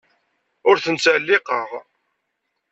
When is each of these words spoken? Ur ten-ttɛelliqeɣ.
Ur 0.69 0.75
ten-ttɛelliqeɣ. 0.83 1.69